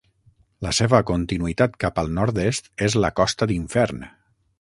La 0.67 0.71
seva 0.77 1.01
continuïtat 1.09 1.75
cap 1.85 2.01
al 2.03 2.09
nord-est 2.15 2.71
és 2.87 2.97
la 3.05 3.13
Costa 3.21 3.49
d'Infern. 3.53 4.01